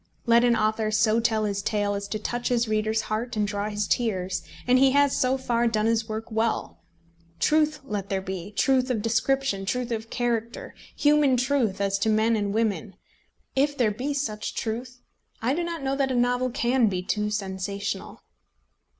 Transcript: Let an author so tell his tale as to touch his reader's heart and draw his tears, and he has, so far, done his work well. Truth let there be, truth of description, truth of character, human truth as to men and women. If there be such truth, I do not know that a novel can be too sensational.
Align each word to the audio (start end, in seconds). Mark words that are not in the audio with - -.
Let 0.25 0.43
an 0.43 0.55
author 0.55 0.89
so 0.89 1.19
tell 1.19 1.45
his 1.45 1.61
tale 1.61 1.93
as 1.93 2.07
to 2.07 2.17
touch 2.17 2.47
his 2.47 2.67
reader's 2.67 3.01
heart 3.01 3.37
and 3.37 3.47
draw 3.47 3.69
his 3.69 3.87
tears, 3.87 4.41
and 4.65 4.79
he 4.79 4.93
has, 4.93 5.15
so 5.15 5.37
far, 5.37 5.67
done 5.67 5.85
his 5.85 6.09
work 6.09 6.31
well. 6.31 6.79
Truth 7.39 7.81
let 7.83 8.09
there 8.09 8.19
be, 8.19 8.51
truth 8.51 8.89
of 8.89 9.03
description, 9.03 9.63
truth 9.63 9.91
of 9.91 10.09
character, 10.09 10.73
human 10.95 11.37
truth 11.37 11.79
as 11.79 11.99
to 11.99 12.09
men 12.09 12.35
and 12.35 12.51
women. 12.51 12.95
If 13.55 13.77
there 13.77 13.91
be 13.91 14.11
such 14.15 14.55
truth, 14.55 15.01
I 15.39 15.53
do 15.53 15.63
not 15.63 15.83
know 15.83 15.95
that 15.95 16.09
a 16.09 16.15
novel 16.15 16.49
can 16.49 16.87
be 16.87 17.03
too 17.03 17.29
sensational. 17.29 18.21